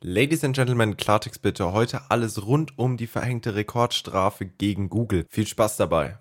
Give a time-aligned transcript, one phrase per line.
[0.00, 1.72] Ladies and Gentlemen, Klartext bitte.
[1.72, 5.26] Heute alles rund um die verhängte Rekordstrafe gegen Google.
[5.28, 6.20] Viel Spaß dabei.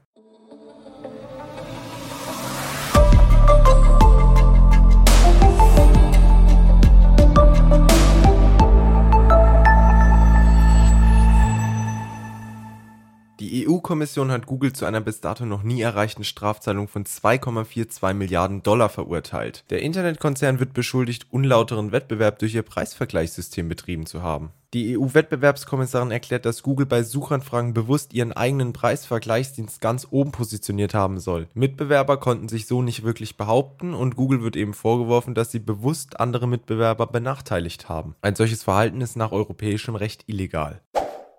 [13.40, 18.64] Die EU-Kommission hat Google zu einer bis dato noch nie erreichten Strafzahlung von 2,42 Milliarden
[18.64, 19.64] Dollar verurteilt.
[19.70, 24.54] Der Internetkonzern wird beschuldigt, unlauteren Wettbewerb durch ihr Preisvergleichssystem betrieben zu haben.
[24.74, 31.20] Die EU-Wettbewerbskommissarin erklärt, dass Google bei Suchanfragen bewusst ihren eigenen Preisvergleichsdienst ganz oben positioniert haben
[31.20, 31.48] soll.
[31.54, 36.20] Mitbewerber konnten sich so nicht wirklich behaupten und Google wird eben vorgeworfen, dass sie bewusst
[36.20, 38.16] andere Mitbewerber benachteiligt haben.
[38.22, 40.82] Ein solches Verhalten ist nach europäischem Recht illegal.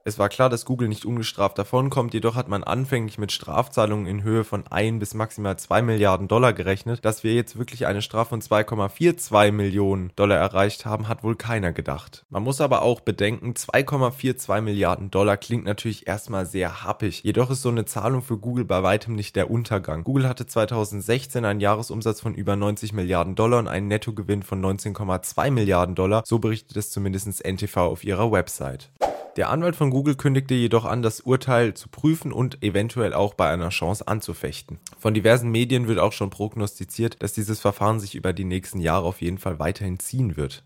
[0.05, 4.23] Es war klar, dass Google nicht ungestraft davonkommt, jedoch hat man anfänglich mit Strafzahlungen in
[4.23, 7.05] Höhe von 1 bis maximal 2 Milliarden Dollar gerechnet.
[7.05, 11.73] Dass wir jetzt wirklich eine Strafe von 2,42 Millionen Dollar erreicht haben, hat wohl keiner
[11.73, 12.25] gedacht.
[12.31, 17.23] Man muss aber auch bedenken, 2,42 Milliarden Dollar klingt natürlich erstmal sehr happig.
[17.23, 20.05] Jedoch ist so eine Zahlung für Google bei weitem nicht der Untergang.
[20.05, 25.51] Google hatte 2016 einen Jahresumsatz von über 90 Milliarden Dollar und einen Nettogewinn von 19,2
[25.51, 28.91] Milliarden Dollar, so berichtet es zumindest NTV auf ihrer Website.
[29.39, 33.49] Der Anwalt von Google kündigte jedoch an, das Urteil zu prüfen und eventuell auch bei
[33.49, 34.81] einer Chance anzufechten.
[34.99, 39.07] Von diversen Medien wird auch schon prognostiziert, dass dieses Verfahren sich über die nächsten Jahre
[39.07, 40.65] auf jeden Fall weiterhin ziehen wird.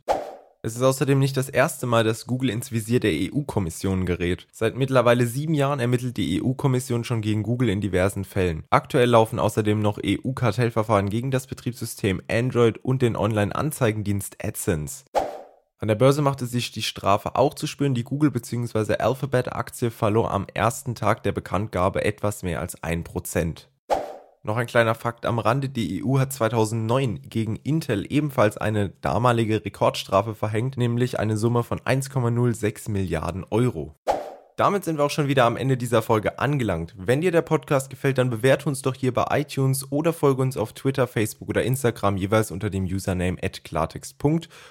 [0.62, 4.46] Es ist außerdem nicht das erste Mal, dass Google ins Visier der EU-Kommission gerät.
[4.52, 8.64] Seit mittlerweile sieben Jahren ermittelt die EU-Kommission schon gegen Google in diversen Fällen.
[8.70, 15.04] Aktuell laufen außerdem noch EU-Kartellverfahren gegen das Betriebssystem Android und den Online-Anzeigendienst AdSense.
[15.82, 17.92] An der Börse machte sich die Strafe auch zu spüren.
[17.92, 18.98] Die Google bzw.
[18.98, 23.66] Alphabet-Aktie verlor am ersten Tag der Bekanntgabe etwas mehr als 1%.
[24.44, 29.64] Noch ein kleiner Fakt am Rande, die EU hat 2009 gegen Intel ebenfalls eine damalige
[29.64, 33.96] Rekordstrafe verhängt, nämlich eine Summe von 1,06 Milliarden Euro.
[34.56, 36.94] Damit sind wir auch schon wieder am Ende dieser Folge angelangt.
[36.96, 40.56] Wenn dir der Podcast gefällt, dann bewerte uns doch hier bei iTunes oder folge uns
[40.56, 44.16] auf Twitter, Facebook oder Instagram jeweils unter dem Username @klartext.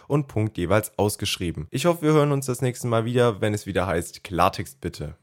[0.07, 1.67] und Punkt jeweils ausgeschrieben.
[1.72, 5.16] Ich hoffe, wir hören uns das nächste Mal wieder, wenn es wieder heißt Klartext bitte.